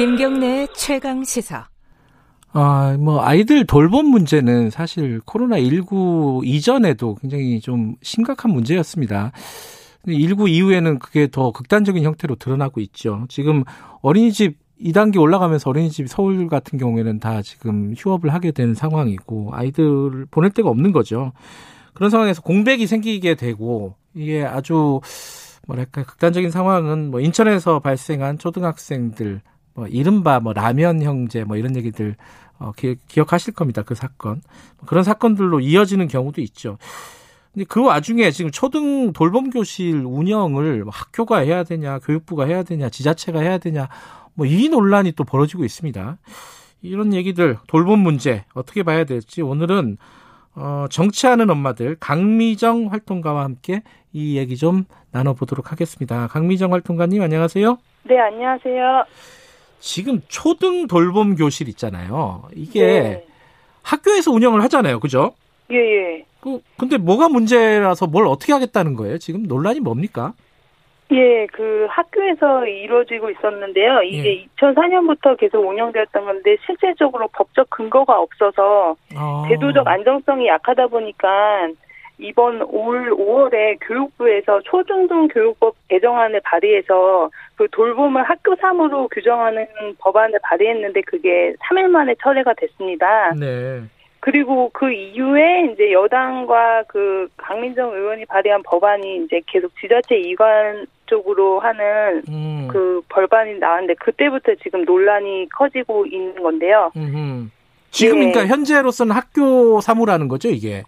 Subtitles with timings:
[0.00, 1.68] 김경래 최강 시사.
[2.54, 9.32] 아, 뭐, 아이들 돌봄 문제는 사실 코로나19 이전에도 굉장히 좀 심각한 문제였습니다.
[10.08, 13.26] 19 이후에는 그게 더 극단적인 형태로 드러나고 있죠.
[13.28, 13.62] 지금
[14.00, 20.50] 어린이집 2단계 올라가면서 어린이집 서울 같은 경우에는 다 지금 휴업을 하게 된 상황이고 아이들을 보낼
[20.52, 21.32] 데가 없는 거죠.
[21.92, 25.02] 그런 상황에서 공백이 생기게 되고 이게 아주
[25.66, 29.42] 뭐랄까 극단적인 상황은 뭐 인천에서 발생한 초등학생들
[29.74, 32.16] 뭐 이른바 뭐 라면 형제 뭐 이런 얘기들
[32.58, 33.82] 어, 기, 억하실 겁니다.
[33.82, 34.42] 그 사건.
[34.86, 36.76] 그런 사건들로 이어지는 경우도 있죠.
[37.52, 42.90] 근데 그 와중에 지금 초등 돌봄 교실 운영을 뭐 학교가 해야 되냐, 교육부가 해야 되냐,
[42.90, 43.88] 지자체가 해야 되냐,
[44.34, 46.18] 뭐 이 논란이 또 벌어지고 있습니다.
[46.82, 49.96] 이런 얘기들 돌봄 문제 어떻게 봐야 될지 오늘은
[50.54, 53.82] 어, 정치하는 엄마들 강미정 활동가와 함께
[54.12, 56.26] 이 얘기 좀 나눠보도록 하겠습니다.
[56.28, 57.78] 강미정 활동가님 안녕하세요.
[58.04, 59.04] 네 안녕하세요.
[59.80, 62.44] 지금 초등 돌봄 교실 있잖아요.
[62.54, 63.26] 이게 네.
[63.82, 65.00] 학교에서 운영을 하잖아요.
[65.00, 65.32] 그죠?
[65.70, 66.24] 예, 예.
[66.40, 69.18] 그, 근데 뭐가 문제라서 뭘 어떻게 하겠다는 거예요?
[69.18, 70.34] 지금 논란이 뭡니까?
[71.12, 74.02] 예, 그 학교에서 이루어지고 있었는데요.
[74.02, 74.46] 이게 예.
[74.56, 79.44] 2004년부터 계속 운영되었던 건데 실질적으로 법적 근거가 없어서 아.
[79.48, 81.68] 제도적 안정성이 약하다 보니까
[82.18, 87.30] 이번 올 5월에 교육부에서 초중등 교육법 개정안을 발의해서
[87.60, 89.66] 그 돌봄을 학교 사무로 규정하는
[89.98, 93.34] 법안을 발의했는데 그게 3일 만에 철회가 됐습니다.
[93.38, 93.82] 네.
[94.20, 101.60] 그리고 그 이후에 이제 여당과 그 강민정 의원이 발의한 법안이 이제 계속 지자체 이관 쪽으로
[101.60, 102.66] 하는 음.
[102.70, 106.90] 그 벌반이 나왔는데 그때부터 지금 논란이 커지고 있는 건데요.
[106.96, 107.50] 음흠.
[107.90, 108.32] 지금 네.
[108.32, 110.84] 그러니까 현재로서는 학교 사무라는 거죠, 이게?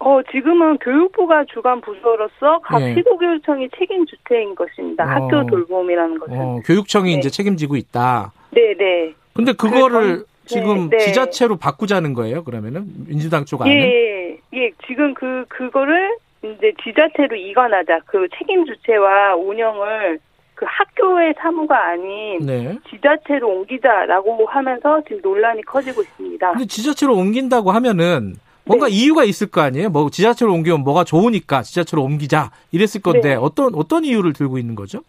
[0.00, 2.94] 어, 지금은 교육부가 주관 부서로서 각 네.
[2.94, 5.04] 시도교육청이 책임 주체인 것입니다.
[5.04, 5.06] 어.
[5.08, 6.38] 학교 돌봄이라는 것은.
[6.38, 7.18] 어, 교육청이 네.
[7.18, 8.32] 이제 책임지고 있다.
[8.50, 9.12] 네, 네.
[9.34, 11.04] 근데 그거를 지금 네, 네.
[11.04, 12.86] 지자체로 바꾸자는 거예요, 그러면은?
[13.06, 13.70] 민주당 쪽 안에?
[13.72, 14.70] 예, 예.
[14.86, 18.00] 지금 그, 그거를 이제 지자체로 이관하자.
[18.06, 20.20] 그 책임 주체와 운영을
[20.54, 22.78] 그 학교의 사무가 아닌 네.
[22.88, 26.52] 지자체로 옮기자라고 하면서 지금 논란이 커지고 있습니다.
[26.52, 28.34] 근데 지자체로 옮긴다고 하면은
[28.68, 28.92] 뭔가 네.
[28.92, 29.88] 이유가 있을 거 아니에요?
[29.90, 33.34] 뭐 지자체로 옮기면 뭐가 좋으니까 지자체로 옮기자 이랬을 건데 네.
[33.34, 35.00] 어떤 어떤 이유를 들고 있는 거죠?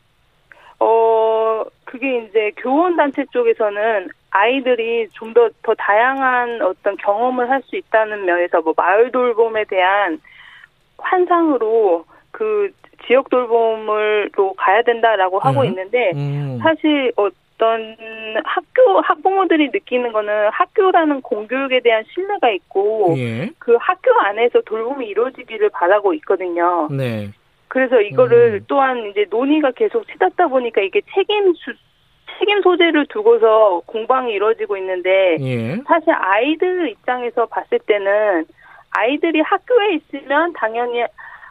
[0.79, 7.75] 어 그게 이제 교원 단체 쪽에서는 아이들이 좀 더 더 다양한 어떤 경험을 할 수
[7.75, 10.19] 있다는 면에서 뭐 마을 돌봄에 대한
[10.97, 12.69] 환상으로 그
[13.07, 15.65] 지역 돌봄을로 가야 된다라고 하고 음.
[15.65, 16.59] 있는데 음.
[16.61, 17.27] 사실 어
[17.59, 17.97] 어떤
[18.45, 23.49] 학교 학부모들이 느끼는 거는 학교라는 공교육에 대한 신뢰가 있고 예.
[23.59, 26.87] 그 학교 안에서 돌봄이 이루어지기를 바라고 있거든요.
[26.89, 27.29] 네.
[27.67, 28.65] 그래서 이거를 음.
[28.67, 31.73] 또한 이제 논의가 계속 치닫다 보니까 이게 책임 수,
[32.39, 35.75] 책임 소재를 두고서 공방이 이루어지고 있는데 예.
[35.85, 38.45] 사실 아이들 입장에서 봤을 때는
[38.91, 41.03] 아이들이 학교에 있으면 당연히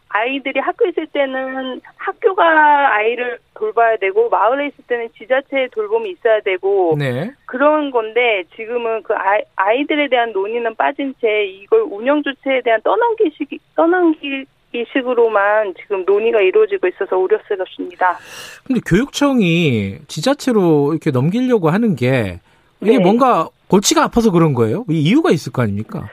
[0.09, 6.95] 아이들이 학교에 있을 때는 학교가 아이를 돌봐야 되고 마을에 있을 때는 지자체의 돌봄이 있어야 되고
[6.99, 7.33] 네.
[7.47, 13.49] 그런 건데 지금은 그 아이, 아이들에 대한 논의는 빠진 채 이걸 운영 주체에 대한 떠넘기식
[13.75, 18.19] 떠넘기식으로만 지금 논의가 이루어지고 있어서 우려스럽습니다.
[18.65, 22.41] 근데 교육청이 지자체로 이렇게 넘기려고 하는 게
[22.81, 22.99] 이게 네.
[22.99, 24.85] 뭔가 골치가 아파서 그런 거예요?
[24.89, 26.09] 이유가 있을 거 아닙니까?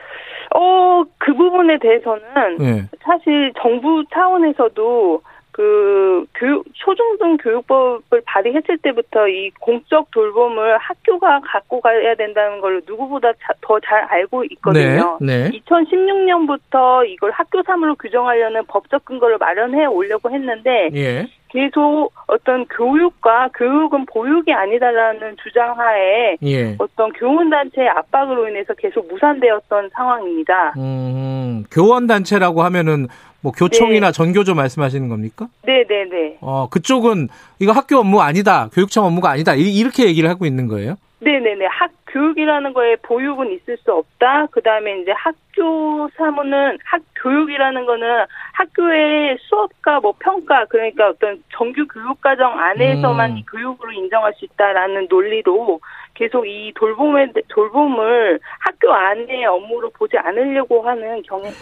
[0.54, 2.84] 어, 그 부분에 대해서는 네.
[3.02, 5.22] 사실 정부 차원에서도
[5.56, 13.32] 그 교육 초중등 교육법을 발의했을 때부터 이 공적 돌봄을 학교가 갖고 가야 된다는 걸 누구보다
[13.62, 15.16] 더 잘 알고 있거든요.
[15.20, 15.58] 네, 네.
[15.60, 21.26] 2016년부터 이걸 학교 사무로 규정하려는 법적 근거를 마련해 오려고 했는데 예.
[21.48, 26.76] 계속 어떤 교육과 교육은 보육이 아니다라는 주장하에 예.
[26.78, 30.74] 어떤 교원단체의 압박으로 인해서 계속 무산되었던 상황입니다.
[30.76, 33.06] 음, 교원단체라고 하면은
[33.46, 34.12] 뭐 교총이나 네.
[34.12, 35.46] 전교조 말씀하시는 겁니까?
[35.62, 36.36] 네, 네, 네.
[36.40, 37.28] 어, 그쪽은
[37.60, 38.68] 이거 학교 업무 아니다.
[38.72, 39.54] 교육청 업무가 아니다.
[39.54, 40.96] 이렇게 얘기를 하고 있는 거예요?
[41.20, 41.64] 네, 네, 네.
[41.66, 44.46] 학 교육이라는 거에 보육은 있을 수 없다.
[44.50, 51.86] 그 다음에 이제 학교 사무는 학 교육이라는 거는 학교의 수업과 뭐 평가 그러니까 어떤 정규
[51.86, 53.42] 교육 과정 안에서만 음.
[53.48, 55.78] 교육으로 인정할 수 있다라는 논리로
[56.14, 61.52] 계속 이 돌봄의 돌봄을 학교 안의 업무로 보지 않으려고 하는 경향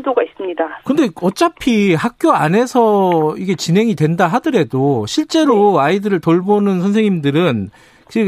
[0.00, 0.80] 시도가 있습니다.
[0.84, 5.80] 근데 어차피 학교 안에서 이게 진행이 된다 하더라도 실제로 네.
[5.84, 7.70] 아이들을 돌보는 선생님들은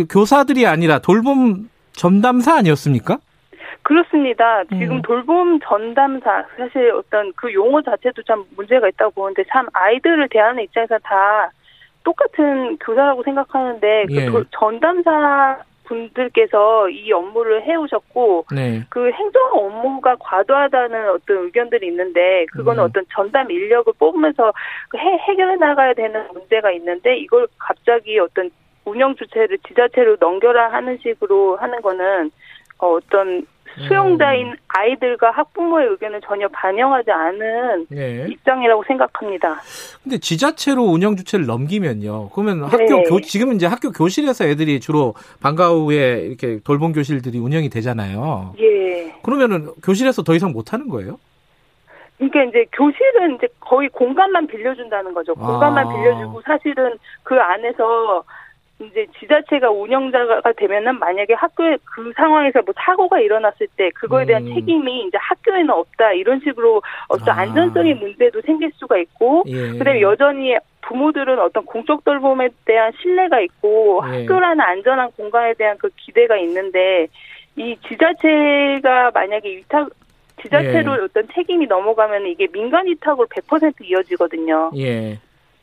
[0.09, 3.19] 교사들이 아니라 돌봄 전담사 아니었습니까?
[3.83, 4.63] 그렇습니다.
[4.71, 5.03] 지금 음.
[5.03, 10.99] 돌봄 전담사 사실 어떤 그 용어 자체도 참 문제가 있다고 보는데 참 아이들을 대하는 입장에서
[11.03, 11.51] 다
[12.05, 14.27] 똑같은 교사라고 생각하는데 그 예.
[14.27, 15.59] 도- 전담사
[15.93, 18.83] 분들께서 이 업무를 해오셨고 네.
[18.89, 22.89] 그 행정 업무가 과도하다는 어떤 의견들이 있는데 그거는 음.
[22.89, 24.53] 어떤 전담 인력을 뽑으면서
[24.89, 28.51] 그 해, 해결해 나가야 되는 문제가 있는데 이걸 갑자기 어떤
[28.85, 32.31] 운영 주체를 지자체로 넘겨라 하는 식으로 하는 거는
[32.79, 33.47] 어, 어떤
[33.89, 34.57] 수용자인 음.
[34.69, 38.27] 아이들과 학부모의 의견을 전혀 반영하지 않은 네.
[38.29, 39.61] 입장이라고 생각합니다.
[40.03, 42.31] 근데 지자체로 운영 주체를 넘기면요.
[42.31, 42.67] 그러면 네.
[42.67, 48.55] 학교 교 지금은 이제 학교 교실에서 애들이 주로 방과 후에 이렇게 돌봄 교실들이 운영이 되잖아요.
[48.61, 49.15] 예.
[49.23, 51.19] 그러면은 교실에서 더 이상 못 하는 거예요?
[52.19, 55.35] 그러니까 이제 교실은 이제 거의 공간만 빌려준다는 거죠.
[55.35, 55.93] 공간만 아.
[55.93, 58.23] 빌려주고 사실은 그 안에서
[58.83, 64.55] 이제 지자체가 운영자가 되면은 만약에 학교에 그 상황에서 뭐 사고가 일어났을 때 그거에 대한 음.
[64.55, 67.43] 책임이 이제 학교에는 없다 이런 식으로 어떤 아.
[67.43, 69.79] 안전성의 문제도 생길 수가 있고 예.
[69.79, 74.21] 그다음에 여전히 부모들은 어떤 공적 돌봄에 대한 신뢰가 있고 예.
[74.21, 77.07] 학교라는 안전한 공간에 대한 그 기대가 있는데
[77.57, 79.91] 이 지자체가 만약에 위탁
[80.43, 81.05] 지자체로 예.
[81.05, 84.73] 어떤 책임이 넘어가면 이게 민간 위탁으로 100% 이어지거든요.
[84.77, 85.19] 예.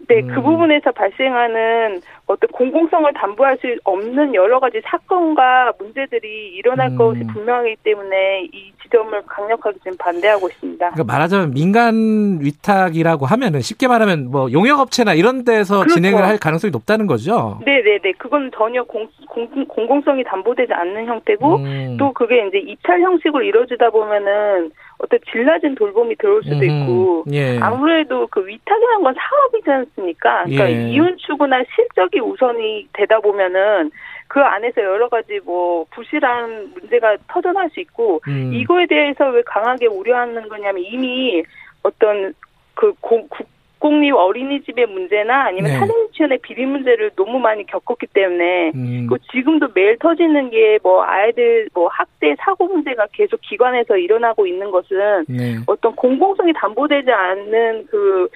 [0.08, 0.28] 네, 음.
[0.34, 6.96] 그 부분에서 발생하는 어떤 공공성을 담보할 수 없는 여러 가지 사건과 문제들이 일어날 음.
[6.96, 10.90] 것이 분명하기 때문에 이 지점을 강력하게 지금 반대하고 있습니다.
[10.92, 15.96] 그러니까 말하자면 민간 위탁이라고 하면은 쉽게 말하면 뭐 용역업체나 이런 데서 그렇죠.
[15.96, 17.60] 진행을 할 가능성이 높다는 거죠.
[17.66, 18.14] 네네네.
[18.18, 21.98] 그건 전혀 공, 공, 공공성이 담보되지 않는 형태고, 음.
[21.98, 26.60] 또 그게 이제 입찰 형식으로 이루어지다 보면은 어떤 질 낮은 돌봄이 들어올 수도.
[26.66, 27.58] 있고, 예.
[27.60, 30.44] 아무래도 그 위탁이라는 건 사업이지 않습니까?
[30.44, 30.90] 그러니까 예.
[30.90, 33.92] 이윤 추구나 실적이 우선이 되다 보면은
[34.30, 38.54] 그 안에서 여러 가지 뭐 부실한 문제가 터져날 수 있고, 음.
[38.54, 41.44] 이거에 대해서 왜 강하게 우려하는 거냐면 이미
[41.82, 42.34] 어떤
[42.76, 45.80] 그 공, 국공립 어린이집의 문제나 아니면 네.
[45.80, 49.08] 사립 유치원의 비리 문제를 너무 많이 겪었기 때문에 음.
[49.10, 54.70] 그 지금도 매일 터지는 게 뭐 아이들 뭐 학대 사고 문제가 계속 기관에서 일어나고 있는
[54.70, 55.56] 것은 네.
[55.66, 58.30] 어떤 공공성이 담보되지 않는 그.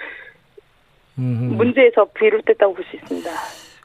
[1.16, 3.30] 문제에서 비롯됐다고 볼 수 있습니다.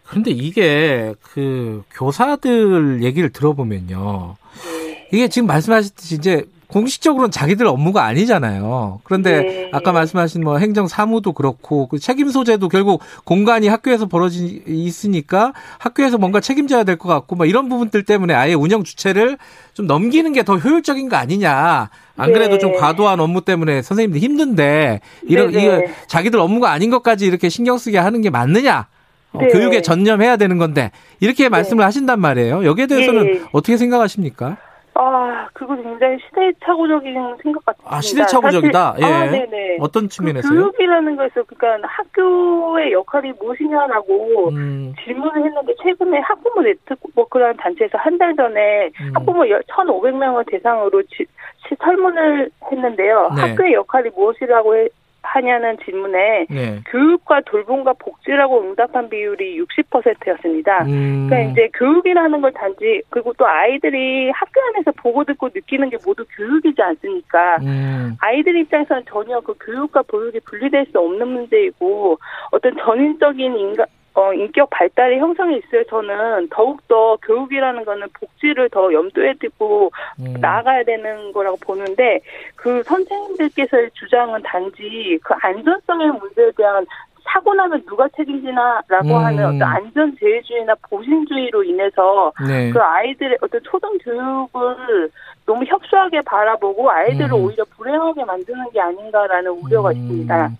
[0.08, 4.36] 그런데 이게 그 교사들 얘기를 들어보면요.
[4.64, 5.08] 네.
[5.12, 9.00] 이게 지금 말씀하셨듯이 이제 공식적으로는 자기들 업무가 아니잖아요.
[9.04, 9.70] 그런데 네.
[9.72, 16.18] 아까 말씀하신 뭐 행정 사무도 그렇고 그 책임 소재도 결국 공간이 학교에서 벌어지 있으니까 학교에서
[16.18, 19.38] 뭔가 책임져야 될 것 같고 뭐 이런 부분들 때문에 아예 운영 주체를
[19.72, 21.88] 좀 넘기는 게 더 효율적인 거 아니냐.
[22.16, 22.58] 안 그래도 네.
[22.58, 25.64] 좀 과도한 업무 때문에 선생님들 힘든데 이런 네네.
[25.64, 28.88] 이거 자기들 업무가 아닌 것까지 이렇게 신경 쓰게 하는 게 맞느냐?
[29.32, 29.48] 어, 네.
[29.48, 30.90] 교육에 전념해야 되는 건데
[31.20, 32.64] 이렇게 말씀을 하신단 말이에요.
[32.64, 33.40] 여기에 대해서는 예.
[33.52, 34.56] 어떻게 생각하십니까?
[35.00, 37.96] 아, 그거 굉장히 시대착오적인 생각 같습니다.
[37.96, 38.92] 아, 시대착오적이다.
[38.98, 39.30] 사실- 아, 예.
[39.30, 39.76] 네네.
[39.80, 40.50] 어떤 그 측면에서요?
[40.58, 48.34] 교육이라는 거에서 그러니까 학교의 역할이 무엇이냐라고 음, 질문을 했는데 최근에 학부모 네트워크라는 단체에서 한 달
[48.34, 49.12] 전에 음.
[49.14, 51.24] 학부모 1,500명을 대상으로 지,
[51.68, 53.30] 시- 설문을 했는데요.
[53.36, 53.40] 네.
[53.42, 54.88] 학교의 역할이 무엇이라고 해-
[55.32, 56.80] 하냐는 질문에 네.
[56.86, 60.84] 교육과 돌봄과 복지라고 응답한 비율이 60%였습니다.
[60.84, 65.98] 음, 그러니까 이제 교육이라는 걸 단지 그리고 또 아이들이 학교 안에서 보고 듣고 느끼는 게
[66.04, 67.56] 모두 교육이지 않습니까?
[67.62, 72.18] 음, 아이들 입장에서는 전혀 그 교육과 보육이 분리될 수 없는 문제이고
[72.50, 73.86] 어떤 전인적인 인간
[74.18, 80.34] 어, 인격 발달의 형성에 있어서는 더욱더 교육이라는 거는 복지를 더 염두에 두고 음.
[80.40, 82.18] 나아가야 되는 거라고 보는데
[82.56, 86.84] 그 선생님들께서의 주장은 단지 그 안전성의 문제에 대한
[87.22, 89.24] 사고 나면 누가 책임지나라고 음.
[89.24, 92.70] 하는 어떤 안전 제일주의나 보신주의로 인해서 네.
[92.72, 95.10] 그 아이들의 어떤 초등 교육을
[95.46, 97.44] 너무 협소하게 바라보고 아이들을 음.
[97.44, 99.92] 오히려 불행하게 만드는 게 아닌가라는 우려가 음.
[99.92, 100.50] 있습니다.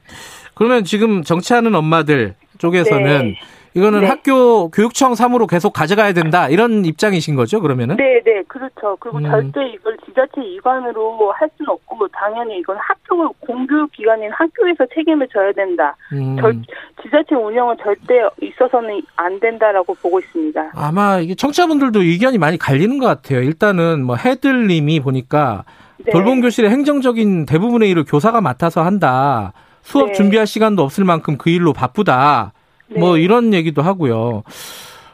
[0.54, 3.34] 그러면 지금 정치하는 엄마들 쪽에서는 네.
[3.74, 4.06] 이거는 네.
[4.06, 7.60] 학교 교육청 사무로 계속 가져가야 된다 이런 입장이신 거죠?
[7.60, 7.96] 그러면은?
[7.96, 8.96] 네, 네, 그렇죠.
[8.98, 9.24] 그리고 음.
[9.24, 15.52] 절대 이걸 지자체 이관으로 할 수는 없고 당연히 이건 학교 공교육 기관인 학교에서 책임을 져야
[15.52, 15.94] 된다.
[16.12, 16.36] 음.
[16.40, 16.60] 절,
[17.02, 20.72] 지자체 운영은 절대 있어서는 안 된다라고 보고 있습니다.
[20.74, 23.42] 아마 이게 청취자분들도 의견이 많이 갈리는 것 같아요.
[23.42, 25.64] 일단은 뭐 해들님이 보니까
[25.98, 26.12] 네.
[26.12, 29.52] 돌봄 교실의 행정적인 대부분의 일을 교사가 맡아서 한다.
[29.88, 30.12] 수업 네.
[30.12, 32.52] 준비할 시간도 없을 만큼 그 일로 바쁘다.
[32.88, 33.00] 네.
[33.00, 34.42] 뭐 이런 얘기도 하고요.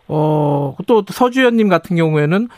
[0.09, 2.49] 어, 또 서주연님 같은 경우에는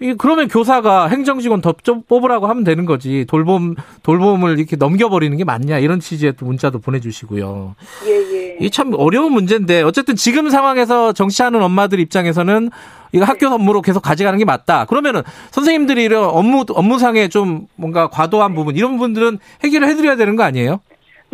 [0.00, 3.26] 이 그러면 교사가 행정직원 더좀 뽑으라고 하면 되는 거지.
[3.28, 7.74] 돌봄 돌봄을 이렇게 넘겨버리는 게 맞냐 이런 취지의 또 문자도 보내주시고요.
[8.06, 8.56] 예, 예.
[8.60, 12.70] 이 참 어려운 문제인데 어쨌든 지금 상황에서 정치하는 엄마들 입장에서는
[13.12, 14.86] 이거 학교 업무로 계속 가져가는 게 맞다.
[14.86, 20.42] 그러면은 선생님들이 이런 업무 업무상에 좀 뭔가 과도한 부분 이런 부분들은 해결을 해드려야 되는 거
[20.42, 20.80] 아니에요?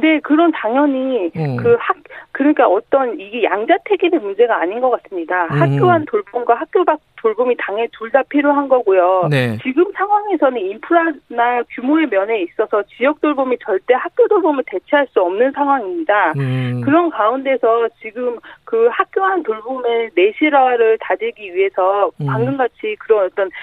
[0.02, 1.56] 네, 그런 당연히 음.
[1.56, 1.96] 그 학,
[2.32, 5.44] 그 그러니까 어떤 이게 양자택일의 문제가 아닌 것 같습니다.
[5.44, 5.62] 음.
[5.62, 9.28] 학교 안 돌봄과 학교 밖 돌봄이 당연히 둘 다 필요한 거고요.
[9.30, 9.56] 네.
[9.62, 16.32] 지금 상황에서는 인프라나 규모의 면에 있어서 지역 돌봄이 절대 학교 돌봄을 대체할 수 없는 상황입니다.
[16.36, 16.82] 음.
[16.84, 22.26] 그런 가운데서 지금 그 학교 안 돌봄의 내실화를 다지기 위해서 음.
[22.26, 23.54] 방금 같이 그런 어떤 그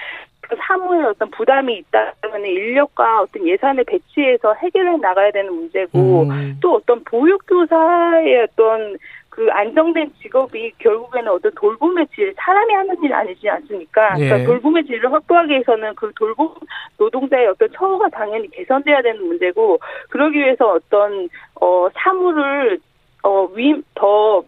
[0.58, 6.58] 사무에 어떤 부담이 있다면 인력과 어떤 예산을 배치해서 해결해 나가야 되는 문제고 음.
[6.60, 8.96] 또 어떤 보육교사의 어떤
[9.30, 14.18] 그 안정된 직업이 결국에는 어떤 돌봄의 질, 사람이 하는 일 아니지 않습니까?
[14.18, 14.24] 예.
[14.24, 16.52] 그러니까 돌봄의 질을 확보하기 위해서는 그 돌봄
[16.98, 19.78] 노동자의 어떤 처우가 당연히 개선돼야 되는 문제고,
[20.10, 21.28] 그러기 위해서 어떤,
[21.60, 22.78] 어, 사무를,
[23.22, 24.42] 어, 위, 더,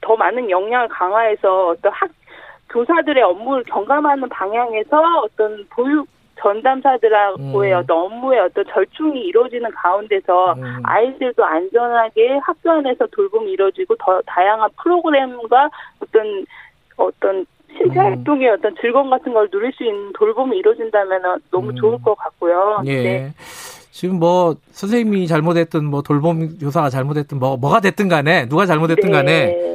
[0.00, 2.10] 더 많은 역량을 강화해서 어떤 학,
[2.72, 6.08] 교사들의 업무를 경감하는 방향에서 어떤 보육,
[6.40, 7.78] 전담사들하고의 음.
[7.78, 10.80] 어떤 업무의 어떤 절충이 이루어지는 가운데서 음.
[10.82, 16.46] 아이들도 안전하게 학교 안에서 돌봄이 이루어지고 더 다양한 프로그램과 어떤
[16.96, 18.04] 어떤 신체 음.
[18.04, 21.76] 활동의 어떤 즐거움 같은 걸 누릴 수 있는 돌봄이 이루어진다면 너무 음.
[21.76, 22.82] 좋을 것 같고요.
[22.86, 23.02] 예.
[23.02, 23.32] 네.
[23.90, 29.71] 지금 뭐 선생님이 잘못했든 뭐 돌봄 교사가 잘못했든 뭐 뭐가 됐든 간에 누가 잘못했든 간에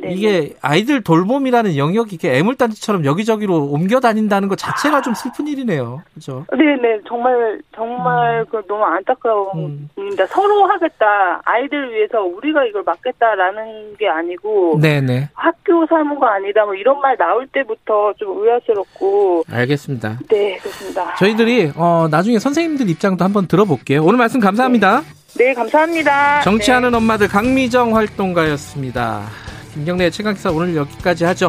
[0.00, 0.12] 네.
[0.12, 6.02] 이게 아이들 돌봄이라는 영역이 이렇게 애물단지처럼 여기저기로 옮겨 다닌다는 것 자체가 좀 슬픈 일이네요.
[6.12, 6.46] 그렇죠?
[6.56, 10.16] 네네 정말 정말 그 너무 안타까운 음.
[10.28, 15.30] 서로 하겠다 아이들 위해서 우리가 이걸 막겠다라는 게 아니고 네네.
[15.34, 20.18] 학교 사무가 아니다 뭐 이런 말 나올 때부터 좀 의아스럽고 알겠습니다.
[20.28, 21.14] 네 그렇습니다.
[21.16, 24.02] 저희들이 어 나중에 선생님들 입장도 한번 들어볼게요.
[24.04, 25.02] 오늘 말씀 감사합니다.
[25.36, 26.40] 네 감사합니다.
[26.42, 29.49] 정치하는 엄마들 강미정 활동가였습니다.
[29.74, 31.48] 김경래 최강기사 오늘 여기까지 하죠.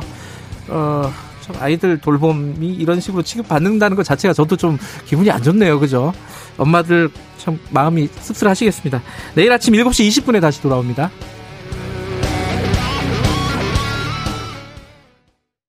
[0.68, 1.12] 어,
[1.42, 5.80] 참 아이들 돌봄이 이런 식으로 취급받는다는 것 자체가 저도 좀 기분이 안 좋네요.
[5.80, 6.14] 그죠?
[6.58, 9.02] 엄마들 참 마음이 씁쓸하시겠습니다.
[9.36, 11.10] 내일 아침 7시 20분에 다시 돌아옵니다.